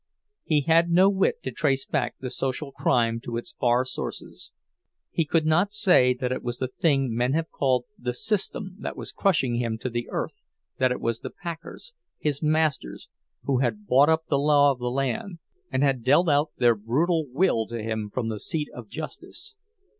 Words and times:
He 0.43 0.61
had 0.61 0.89
no 0.89 1.11
wit 1.11 1.43
to 1.43 1.51
trace 1.51 1.85
back 1.85 2.15
the 2.19 2.31
social 2.31 2.71
crime 2.71 3.19
to 3.19 3.37
its 3.37 3.51
far 3.59 3.85
sources—he 3.85 5.25
could 5.25 5.45
not 5.45 5.73
say 5.73 6.15
that 6.15 6.31
it 6.31 6.41
was 6.41 6.57
the 6.57 6.69
thing 6.69 7.13
men 7.15 7.33
have 7.33 7.51
called 7.51 7.85
"the 7.99 8.15
system" 8.15 8.77
that 8.79 8.97
was 8.97 9.11
crushing 9.11 9.57
him 9.57 9.77
to 9.77 9.91
the 9.91 10.09
earth; 10.09 10.41
that 10.79 10.91
it 10.91 10.99
was 11.01 11.19
the 11.19 11.29
packers, 11.29 11.93
his 12.17 12.41
masters, 12.41 13.09
who 13.43 13.59
had 13.59 13.85
bought 13.85 14.09
up 14.09 14.25
the 14.25 14.39
law 14.39 14.71
of 14.71 14.79
the 14.79 14.89
land, 14.89 15.37
and 15.71 15.83
had 15.83 16.03
dealt 16.03 16.29
out 16.29 16.49
their 16.57 16.73
brutal 16.73 17.27
will 17.31 17.67
to 17.67 17.79
him 17.83 18.09
from 18.11 18.27
the 18.27 18.39
seat 18.39 18.69
of 18.73 18.89
justice. 18.89 19.53